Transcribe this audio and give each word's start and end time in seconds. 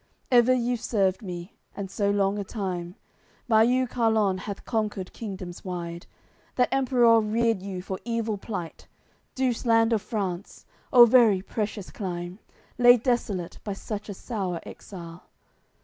Ever 0.31 0.51
you've 0.51 0.81
served 0.81 1.21
me, 1.21 1.59
and 1.75 1.91
so 1.91 2.09
long 2.09 2.39
a 2.39 2.43
time, 2.43 2.95
By 3.47 3.61
you 3.61 3.85
Carlon 3.85 4.39
hath 4.39 4.65
conquered 4.65 5.13
kingdoms 5.13 5.63
wide; 5.63 6.07
That 6.55 6.69
Emperour 6.71 7.21
reared 7.21 7.61
you 7.61 7.83
for 7.83 7.99
evil 8.03 8.39
plight! 8.39 8.87
Douce 9.35 9.63
land 9.63 9.93
of 9.93 10.01
France, 10.01 10.65
o 10.91 11.05
very 11.05 11.43
precious 11.43 11.91
clime, 11.91 12.39
Laid 12.79 13.03
desolate 13.03 13.59
by 13.63 13.73
such 13.73 14.09
a 14.09 14.15
sour 14.15 14.59
exile! 14.63 15.25